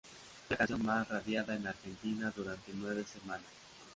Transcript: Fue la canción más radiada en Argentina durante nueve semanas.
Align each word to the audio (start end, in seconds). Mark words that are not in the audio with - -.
Fue 0.47 0.55
la 0.55 0.57
canción 0.57 0.83
más 0.83 1.07
radiada 1.09 1.55
en 1.55 1.67
Argentina 1.67 2.33
durante 2.35 2.71
nueve 2.73 3.03
semanas. 3.03 3.45